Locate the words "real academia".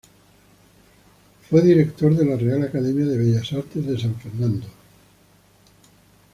2.35-3.05